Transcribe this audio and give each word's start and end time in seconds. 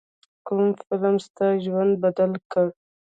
کوم 0.45 0.65
فلم 0.83 1.15
ستا 1.25 1.47
ژوند 1.63 1.91
بدل 2.03 2.31
کړ. 2.51 2.67